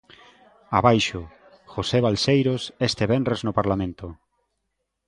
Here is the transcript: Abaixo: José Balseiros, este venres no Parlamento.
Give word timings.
Abaixo: 0.77 1.21
José 1.73 1.97
Balseiros, 2.05 2.63
este 2.87 3.03
venres 3.11 3.39
no 3.45 3.55
Parlamento. 3.59 4.07